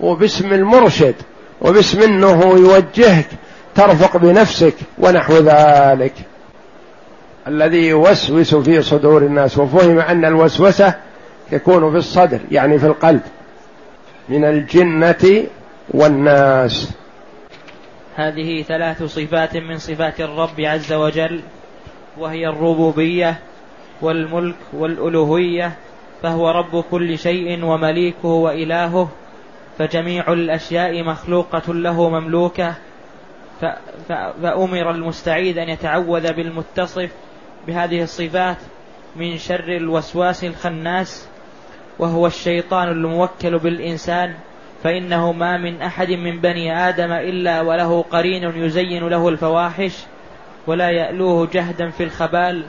[0.00, 1.14] وباسم المرشد
[1.60, 3.26] وباسم إنه يوجهك
[3.74, 6.14] ترفق بنفسك ونحو ذلك.
[7.46, 10.94] الذي يوسوس في صدور الناس وفهم أن الوسوسة
[11.52, 13.20] يكون في الصدر يعني في القلب
[14.28, 15.46] من الجنة
[15.90, 16.90] والناس.
[18.16, 21.40] هذه ثلاث صفات من صفات الرب عز وجل.
[22.18, 23.40] وهي الربوبية
[24.02, 25.72] والملك والألوهية
[26.22, 29.08] فهو رب كل شيء ومليكه وإلهه
[29.78, 32.74] فجميع الأشياء مخلوقة له مملوكة
[34.08, 37.10] فأمر المستعيد أن يتعوذ بالمتصف
[37.66, 38.56] بهذه الصفات
[39.16, 41.28] من شر الوسواس الخناس
[41.98, 44.34] وهو الشيطان الموكل بالإنسان
[44.82, 49.92] فإنه ما من أحد من بني آدم إلا وله قرين يزين له الفواحش
[50.68, 52.64] ولا يألوه جهدا في الخبال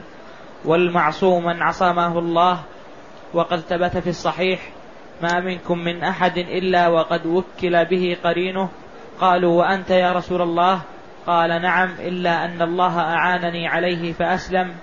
[0.64, 2.60] والمعصوم من عصمه الله
[3.34, 4.60] وقد ثبت في الصحيح
[5.22, 8.68] ما منكم من أحد إلا وقد وكل به قرينه
[9.20, 10.80] قالوا وأنت يا رسول الله؟
[11.26, 14.74] قال نعم إلا أن الله أعانني عليه فأسلم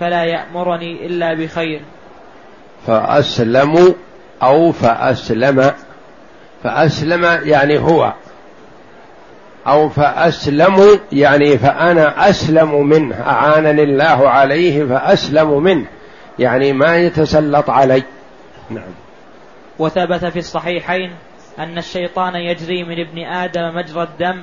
[0.00, 1.80] فلا يأمرني إلا بخير
[2.86, 3.92] فأسلموا
[4.42, 5.70] أو فأسلم
[6.62, 8.12] فأسلم يعني هو.
[9.66, 15.86] أو فأسلم يعني فأنا أسلم منه أعانني الله عليه فأسلم منه
[16.38, 18.02] يعني ما يتسلط علي.
[18.70, 18.94] نعم.
[19.78, 21.14] وثبت في الصحيحين
[21.58, 24.42] أن الشيطان يجري من ابن آدم مجرى الدم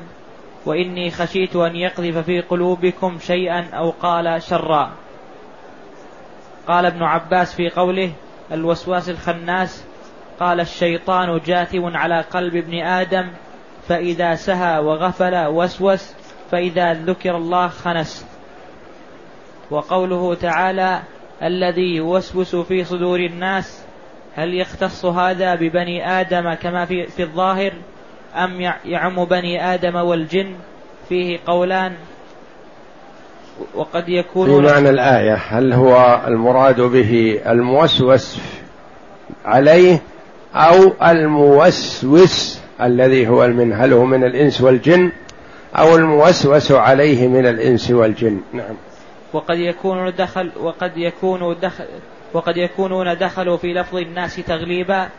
[0.66, 4.92] وإني خشيت أن يقذف في قلوبكم شيئا أو قال شرا.
[6.68, 8.12] قال ابن عباس في قوله
[8.52, 9.84] الوسواس الخناس.
[10.40, 13.30] قال الشيطان جاثم على قلب ابن آدم
[13.90, 16.14] فإذا سهى وغفل وسوس
[16.52, 18.26] فإذا ذكر الله خنس.
[19.72, 21.00] وقوله تعالى
[21.44, 23.82] الذي يوسوس في صدور الناس
[24.36, 27.74] هل يختص هذا ببني آدم كما في, في الظاهر
[28.36, 30.56] أم يعم بني آدم والجن؟
[31.10, 31.96] فيه قولان.
[33.76, 38.40] وقد يكون في معنى الآية هل هو المراد به الموسوس
[39.46, 40.02] عليه
[40.56, 45.12] أو الموسوس الذي هو من هل هو من الإنس والجن
[45.76, 48.42] أو الموسوس عليه من الإنس والجن.
[48.54, 48.76] نعم.
[49.34, 51.86] وقد يكون دخل وقد يكون دخل
[52.34, 55.10] وقد يكونون دخلوا في لفظ الناس تغليبا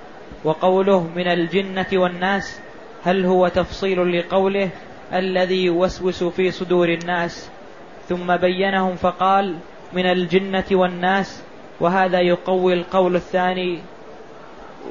[0.44, 2.60] وقوله من الجنة والناس
[3.04, 4.68] هل هو تفصيل لقوله
[5.12, 7.48] الذي يوسوس في صدور الناس؟
[8.08, 9.56] ثم بينهم فقال
[9.92, 11.42] من الجنة والناس
[11.80, 13.82] وهذا يقوي القول الثاني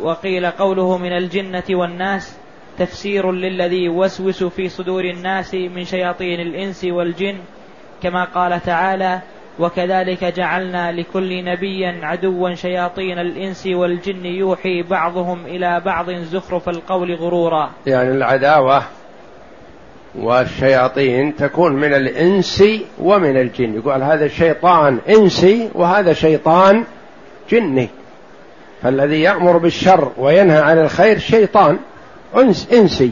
[0.01, 2.38] وقيل قوله من الجنة والناس
[2.79, 7.37] تفسير للذي يوسوس في صدور الناس من شياطين الإنس والجن
[8.03, 9.19] كما قال تعالى
[9.59, 17.69] وكذلك جعلنا لكل نبي عدوا شياطين الإنس والجن يوحي بعضهم إلى بعض زخرف القول غرورا.
[17.87, 18.83] يعني العداوة
[20.15, 22.63] والشياطين تكون من الإنس
[22.99, 23.73] ومن الجن.
[23.73, 26.83] يقول هذا شيطان إنسي وهذا شيطان
[27.51, 27.89] جني.
[28.81, 31.79] فالذي يأمر بالشر وينهى عن الخير شيطان.
[32.35, 33.11] أنس إنسي.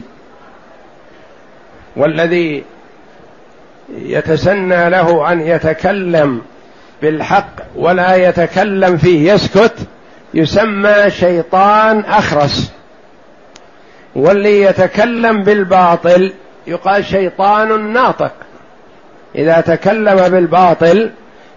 [1.96, 2.64] والذي
[3.96, 6.42] يتسنى له أن يتكلم
[7.02, 9.74] بالحق ولا يتكلم فيه يسكت
[10.34, 12.72] يسمى شيطان أخرس.
[14.14, 16.32] واللي يتكلم بالباطل
[16.66, 18.32] يقال شيطان ناطق.
[19.34, 21.10] إذا تكلم بالباطل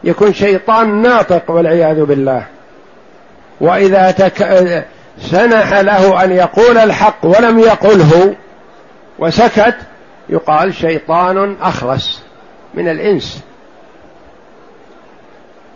[0.04, 2.45] يكون شيطان ناطق والعياذ بالله.
[3.62, 4.41] وإذا تك...
[5.22, 8.36] سنح له أن يقول الحق ولم يقله
[9.20, 9.76] وسكت
[10.30, 12.24] يقال شيطان أخرس
[12.74, 13.44] من الإنس.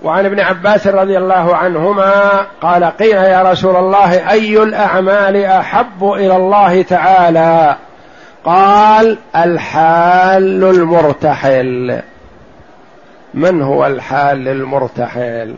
[0.03, 6.35] وعن ابن عباس رضي الله عنهما قال قيل يا رسول الله أي الأعمال أحب إلى
[6.35, 7.75] الله تعالى؟
[8.45, 12.01] قال الحال المرتحل.
[13.33, 15.55] من هو الحال المرتحل؟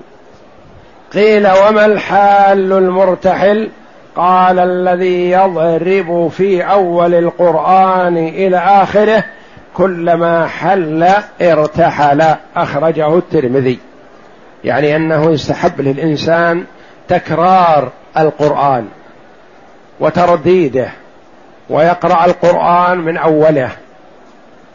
[1.14, 3.70] قيل وما الحال المرتحل؟
[4.18, 9.24] قال الذي يضرب في أول القرآن إلى آخره
[9.74, 11.08] كلما حل
[11.42, 12.36] ارتحل.
[12.56, 13.80] أخرجه الترمذي.
[14.64, 16.64] يعني أنه يستحب للإنسان
[17.08, 18.88] تكرار القرآن
[20.00, 20.90] وترديده
[21.70, 23.70] ويقرأ القرآن من أوله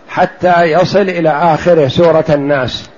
[0.09, 2.91] حتى يصل إلى اخره سورة الناس.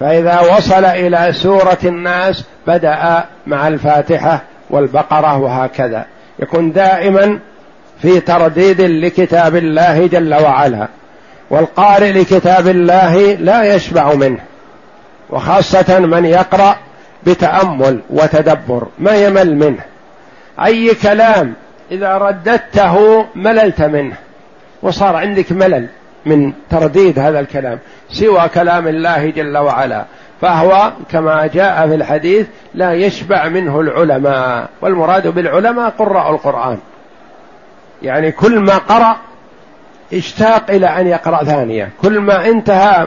[0.00, 4.42] فإذا وصل إلى سورة الناس بدأ مع الفاتحة
[4.72, 6.06] والبقرة وهكذا.
[6.38, 7.38] يكون دائما
[8.02, 10.88] في ترديد لكتاب الله جل وعلا
[11.50, 14.38] والقارئ لكتاب الله لا يشبع منه
[15.30, 16.76] وخاصة من يقرأ
[17.26, 19.82] بتأمل وتدبر ما يمل منه.
[20.64, 21.54] أي كلام
[21.90, 24.16] إذا رددته مللت منه
[24.82, 25.86] وصار عندك ملل
[26.26, 27.78] من ترديد هذا الكلام
[28.10, 30.04] سوى كلام الله جل وعلا.
[30.42, 36.78] فهو كما جاء في الحديث لا يشبع منه العلماء والمراد بالعلماء قراء القرآن.
[38.02, 39.16] يعني كل ما قرأ
[40.14, 41.90] اشتاق إلى أن يقرأ ثانية.
[42.02, 43.06] كل ما انتهى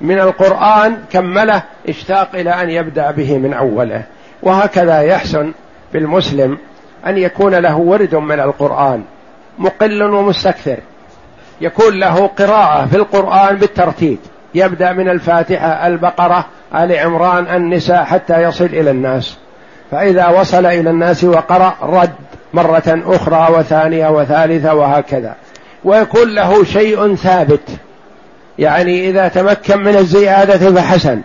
[0.00, 4.02] من القرآن كمله اشتاق إلى أن يبدأ به من أوله.
[4.42, 5.52] وهكذا يحسن
[5.92, 6.58] بالمسلم
[7.06, 9.02] أن يكون له ورد من القرآن
[9.58, 10.76] مقل ومستكثر.
[11.60, 14.18] يكون له قراءة في القرآن بالترتيب.
[14.54, 19.36] يبدأ من الفاتحة البقرة آل عمران النساء حتى يصل إلى الناس.
[19.90, 22.12] فإذا وصل إلى الناس وقرأ رد
[22.54, 25.34] مرة أخرى وثانية وثالثة وهكذا.
[25.84, 27.70] ويكون له شيء ثابت.
[28.58, 31.20] يعني إذا تمكن من الزيادة فحسن.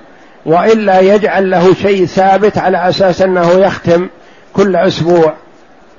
[0.45, 4.07] وإلا يجعل له شيء ثابت على أساس أنه يختم
[4.53, 5.33] كل أسبوع.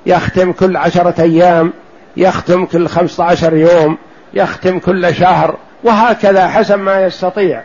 [0.05, 1.73] يختم كل عشرة أيام.
[2.17, 3.97] يختم كل خمسة عشر يوم.
[4.33, 5.57] يختم كل شهر.
[5.83, 7.61] وهكذا حسب ما يستطيع.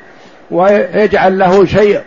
[0.50, 2.00] ويجعل له شيء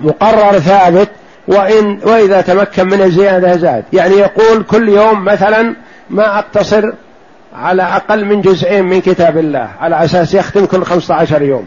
[0.00, 1.08] مقرر ثابت
[1.48, 3.84] وإن وإذا تمكن من الزيادة زاد.
[3.92, 5.74] يعني يقول كل يوم مثلا
[6.10, 6.92] ما أقتصر
[7.54, 11.66] على أقل من جزئين من كتاب الله على أساس يختم كل خمسة عشر يوم.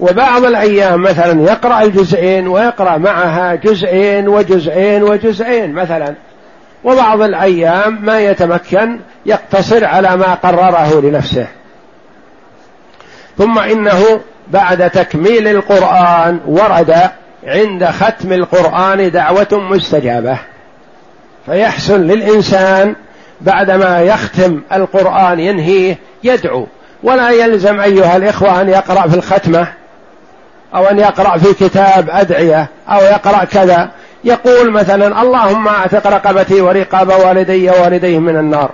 [0.00, 6.14] وبعض الأيام مثلا يقرأ الجزئين ويقرأ معها جزئين وجزئين وجزئين مثلا.
[6.84, 11.46] وبعض الأيام ما يتمكن يقتصر على ما قرره لنفسه.
[13.38, 14.20] ثم إنه
[14.50, 17.10] بعد تكميل القرآن ورد
[17.44, 20.38] عند ختم القرآن دعوة مستجابة.
[21.46, 22.94] فيحسن للإنسان
[23.40, 26.66] بعدما يختم القرآن ينهيه يدعو.
[27.02, 29.68] ولا يلزم أيها الإخوة أن يقرأ في الختمة
[30.74, 33.90] أو أن يقرأ في كتاب أدعية أو يقرأ كذا.
[34.24, 38.70] يقول مثلا اللهم أعتق رقبتي ورقاب والدي ووالديه من النار.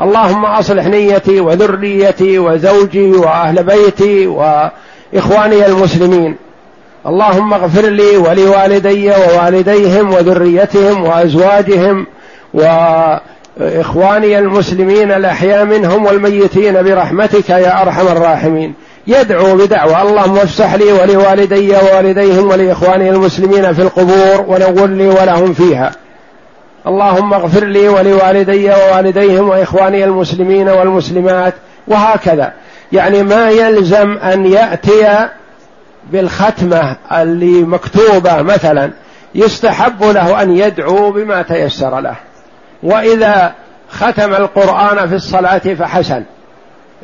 [0.00, 6.36] اللهم أصلح نيتي وذريتي وزوجي وأهل بيتي وإخواني المسلمين.
[7.06, 12.06] اللهم اغفر لي ولوالدي ووالديهم وذريتهم وأزواجهم
[12.54, 18.74] وإخواني المسلمين الأحياء منهم والميتين برحمتك يا أرحم الراحمين.
[19.06, 20.02] يدعو بدعوة.
[20.02, 25.92] اللهم افسح لي ولوالدي ووالديهم ولإخواني المسلمين في القبور ونور لي ولهم فيها.
[26.86, 31.54] اللهم اغفر لي ولوالدي ووالديهم وإخواني المسلمين والمسلمات
[31.88, 32.52] وهكذا.
[32.92, 35.28] يعني ما يلزم أن يأتي
[36.10, 38.90] بالختمة اللي مكتوبة مثلا.
[39.34, 42.16] يستحب له أن يدعو بما تيسر له.
[42.82, 43.52] وإذا
[43.90, 46.24] ختم القرآن في الصلاة فحسن.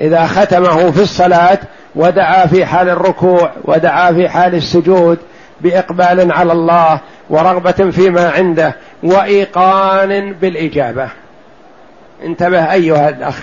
[0.00, 1.58] إذا ختمه في الصلاة
[1.96, 5.18] ودعا في حال الركوع ودعا في حال السجود
[5.60, 7.00] بإقبال على الله
[7.30, 11.09] ورغبة فيما عنده وإيقان بالإجابة.
[12.24, 13.38] انتبه أيها الأخ.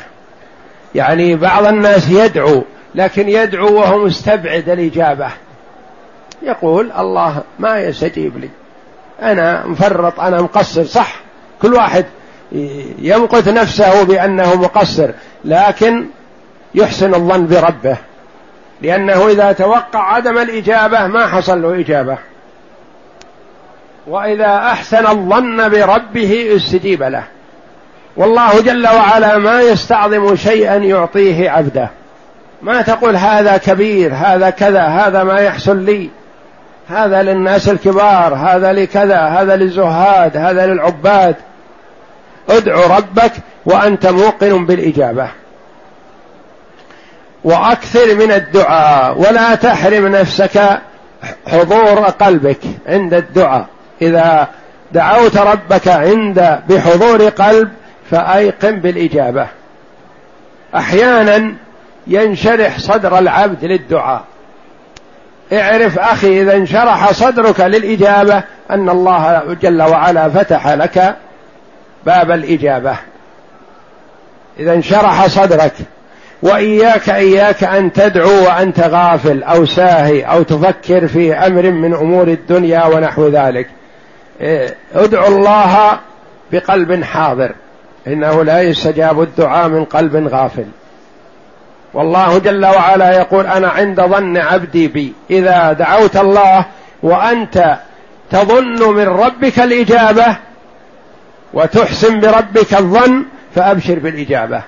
[0.96, 2.64] يعني بعض الناس يدعو
[2.96, 5.30] لكن يدعو وهو مستبعد الإجابة.
[6.42, 8.50] يقول الله ما يستجيب لي.
[9.22, 10.84] أنا مفرط أنا مقصر.
[10.84, 11.16] صح
[11.62, 12.06] كل واحد
[13.00, 15.10] يمقت نفسه بأنه مقصر
[15.46, 16.06] لكن
[16.76, 17.98] يحسن الظن بربه.
[18.82, 22.18] لأنه إذا توقع عدم الإجابة ما حصل له إجابة.
[24.08, 27.24] وإذا أحسن الظن بربه استجيب له.
[28.18, 31.90] والله جل وعلا ما يستعظم شيئا يعطيه عبده.
[32.62, 36.10] ما تقول هذا كبير هذا كذا هذا ما يحصل لي.
[36.90, 41.36] هذا للناس الكبار هذا لكذا هذا للزهاد هذا للعباد.
[42.50, 43.32] ادعو ربك
[43.66, 45.28] وأنت موقن بالإجابة.
[47.44, 50.80] وأكثر من الدعاء ولا تحرم نفسك
[51.48, 53.66] حضور قلبك عند الدعاء.
[54.02, 54.48] إذا
[54.92, 57.70] دعوت ربك عند بحضور قلب
[58.12, 59.48] فأيقن بالإجابة.
[60.76, 61.54] أحيانا
[62.08, 64.24] ينشرح صدر العبد للدعاء.
[65.54, 71.16] اعرف أخي إذا انشرح صدرك للإجابة أن الله جل وعلا فتح لك
[72.06, 72.96] باب الإجابة.
[74.60, 75.74] إذا انشرح صدرك
[76.42, 82.86] وإياك إياك أن تدعو وأنت غافل أو ساهي أو تفكر في أمر من أمور الدنيا
[82.86, 83.68] ونحو ذلك.
[84.42, 86.00] إيه، ادعو الله
[86.52, 87.52] بقلب حاضر.
[88.08, 90.66] إنه لا يستجاب الدعاء من قلب غافل.
[91.94, 95.14] والله جل وعلا يقول أنا عند ظن عبدي بي.
[95.30, 96.66] إذا دعوت الله
[97.04, 97.78] وأنت
[98.32, 100.38] تظن من ربك الإجابة
[101.54, 103.26] وتحسن بربك الظن
[103.56, 104.62] فأبشر بالإجابة.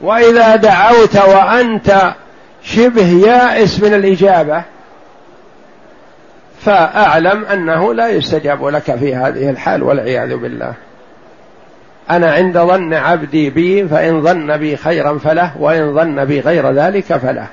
[0.00, 2.14] وإذا دعوت وأنت
[2.62, 4.62] شبه يائس من الإجابة
[6.60, 10.72] فأعلم أنه لا يستجاب لك في هذه الحال والعياذ بالله.
[12.10, 17.04] أنا عند ظن عبدي بي فإن ظن بي خيرا فله وإن ظن بي غير ذلك
[17.04, 17.46] فله.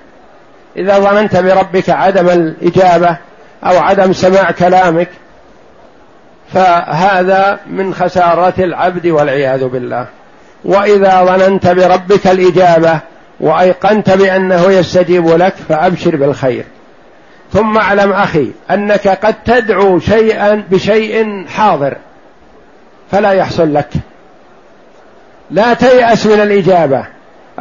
[0.77, 3.17] إذا ظننت بربك عدم الإجابة
[3.63, 5.09] أو عدم سماع كلامك
[6.53, 10.05] فهذا من خسارة العبد والعياذ بالله.
[10.65, 12.99] وإذا ظننت بربك الإجابة
[13.39, 16.65] وأيقنت بأنه يستجيب لك فأبشر بالخير.
[17.53, 21.95] ثم أعلم أخي أنك قد تدعو شيئا بشيء حاضر
[23.11, 23.89] فلا يحصل لك.
[25.51, 27.05] لا تيأس من الإجابة.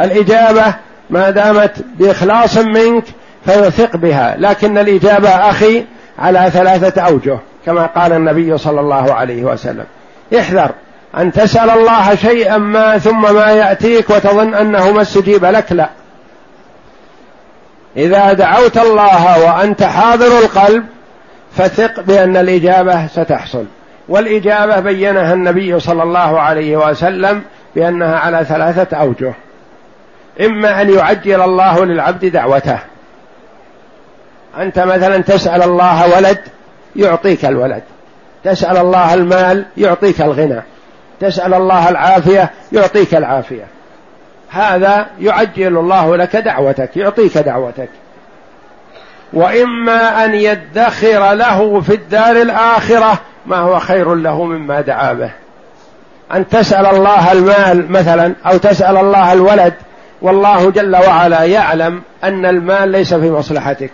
[0.00, 0.74] الإجابة
[1.10, 3.04] ما دامت بإخلاص منك
[3.46, 5.84] فيثق بها لكن الإجابة أخي
[6.18, 9.84] على ثلاثة أوجه كما قال النبي صلى الله عليه وسلم.
[10.38, 10.70] احذر
[11.16, 15.88] أن تسأل الله شيئا ما ثم ما يأتيك وتظن أنه ما استجيب لك لا.
[17.96, 20.84] إذا دعوت الله وأنت حاضر القلب
[21.52, 23.64] فثق بأن الإجابة ستحصل.
[24.08, 27.42] والإجابة بينها النبي صلى الله عليه وسلم
[27.76, 29.34] بأنها على ثلاثة أوجه.
[30.40, 32.78] إما أن يعجل الله للعبد دعوته.
[34.58, 36.38] أنت مثلا تسأل الله ولد
[36.96, 37.82] يعطيك الولد.
[38.44, 40.62] تسأل الله المال يعطيك الغنى.
[41.20, 43.73] تسأل الله العافية يعطيك العافية.
[44.54, 47.88] هذا يعجل الله لك دعوتك يعطيك دعوتك.
[49.32, 55.30] وإما أن يدخر له في الدار الآخرة ما هو خير له مما دعا به.
[56.34, 59.74] أن تسأل الله المال مثلا أو تسأل الله الولد
[60.22, 63.90] والله جل وعلا يعلم أن المال ليس في مصلحتك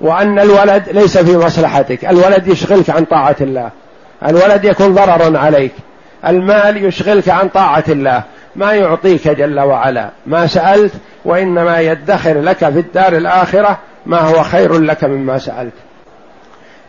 [0.00, 2.04] وأن الولد ليس في مصلحتك.
[2.04, 3.70] الولد يشغلك عن طاعة الله
[4.26, 5.72] الولد يكون ضررا عليك.
[6.26, 8.22] المال يشغلك عن طاعة الله.
[8.56, 10.10] ما يعطيك جل وعلا.
[10.26, 10.92] ما سألت
[11.24, 15.72] وإنما يدخر لك في الدار الآخرة ما هو خير لك مما سألت.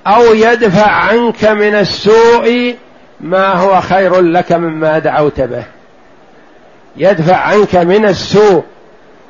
[0.07, 2.75] أو يدفع عنك من السوء
[3.21, 5.63] ما هو خير لك مما دعوت به.
[6.97, 8.63] يدفع عنك من السوء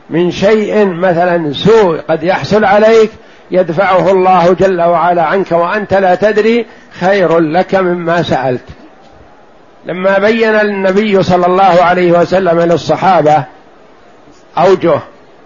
[0.10, 3.12] من شيء مثلا سوء قد يحصل عليك
[3.52, 6.66] يدفعه الله جل وعلا عنك وأنت لا تدري
[7.00, 8.64] خير لك مما سألت.
[9.88, 13.44] لما بين النبي صلى الله عليه وسلم للصحابة
[14.58, 15.00] أوجه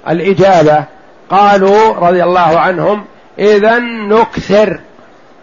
[0.10, 0.84] الإجابة
[1.30, 3.06] قالوا رضي الله عنهم
[3.40, 4.80] اذا نكثر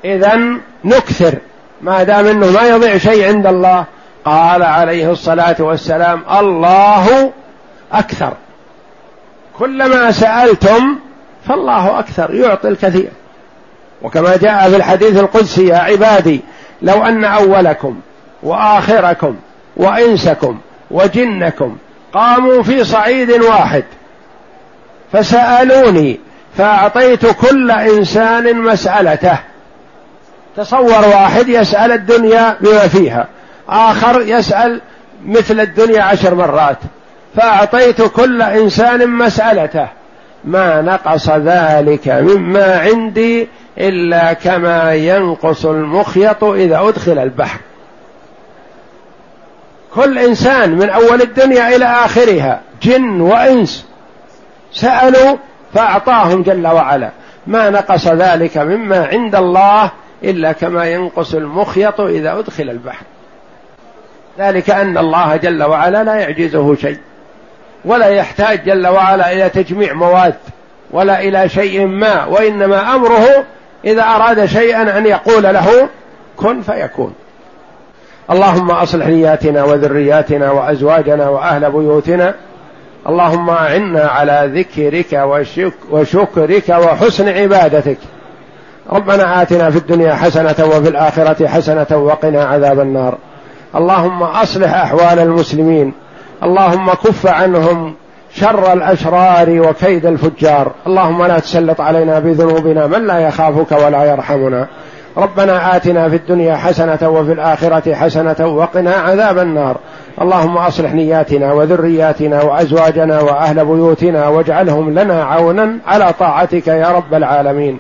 [0.05, 0.41] اذا
[0.85, 1.35] نكثر
[1.81, 3.85] ما دام إنه ما يضيع شيء عند الله.
[4.25, 7.33] قال عليه الصلاة والسلام الله
[7.93, 8.33] أكثر.
[9.59, 10.99] كلما سألتم
[11.49, 13.11] فالله أكثر يعطي الكثير.
[14.03, 16.41] وكما جاء في الحديث القدسي يا عبادي
[16.83, 18.01] لو أن أولكم
[18.43, 19.37] وآخركم
[19.77, 20.59] وإنسكم
[20.91, 21.77] وجنكم
[22.13, 23.85] قاموا في صعيد واحد.
[25.13, 26.21] فسألوني
[26.59, 29.39] فأعطيت كل إنسان مسألته.
[30.57, 33.27] تصور واحد يسأل الدنيا بما فيها
[33.69, 34.81] آخر يسأل
[35.25, 36.79] مثل الدنيا عشر مرات.
[37.37, 39.89] فأعطيت كل إنسان مسألته.
[40.45, 47.59] ما نقص ذلك مما عندي إلا كما ينقص المخيط إذا أدخل البحر.
[49.99, 53.87] كل إنسان من أول الدنيا إلى آخرها جن وإنس.
[54.73, 55.37] سألوا
[55.75, 57.11] فأعطاهم جل وعلا.
[57.47, 59.91] ما نقص ذلك مما عند الله
[60.25, 63.05] إلا كما ينقص المخيط إذا أدخل البحر.
[64.39, 66.99] ذلك أن الله جل وعلا لا يعجزه شيء
[67.85, 70.35] ولا يحتاج جل وعلا إلى تجميع مواد
[70.91, 73.45] ولا إلى شيء ما وإنما أمره
[73.85, 75.89] إذا أراد شيئا أن يقول له
[76.37, 77.15] كن فيكون.
[78.31, 82.35] اللهم أصلح نياتنا وذرياتنا وأزواجنا وأهل بيوتنا.
[83.09, 87.99] اللهم أعنا على ذكرك وشك وشكرك وحسن عبادتك.
[88.93, 93.19] ربنا آتنا في الدنيا حسنة وفي الآخرة حسنة وقنا عذاب النار.
[93.77, 95.93] اللهم أصلح أحوال المسلمين.
[96.43, 97.95] اللهم كف عنهم
[98.35, 100.73] شر الأشرار وكيد الفجار.
[100.87, 104.67] اللهم لا تسلط علينا بذنوبنا من لا يخافك ولا يرحمنا.
[105.19, 109.77] ربنا آتنا في الدنيا حسنة وفي الآخرة حسنة وقنا عذاب النار.
[110.23, 117.79] اللهم أصلح نياتنا وذرياتنا وأزواجنا وأهل بيوتنا واجعلهم لنا عونا على طاعتك يا رب العالمين.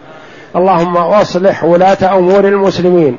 [0.57, 3.17] اللهم واصلح ولاة أمور المسلمين.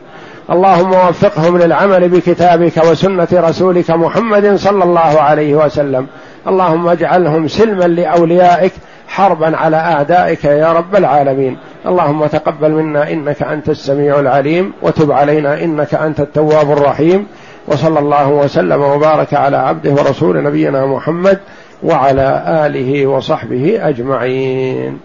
[0.51, 6.07] اللهم وفقهم للعمل بكتابك وسنة رسولك محمد صلى الله عليه وسلم.
[6.47, 8.73] اللهم اجعلهم سلما لأوليائك
[9.09, 11.57] حربا على أعدائك يا رب العالمين.
[11.85, 17.27] اللهم تقبل منا إنك أنت السميع العليم وتب علينا إنك أنت التواب الرحيم.
[17.67, 21.39] وصلى الله وسلم وبارك على عبده ورسول نبينا محمد
[21.83, 24.99] وعلى آله وصحبه أجمعين.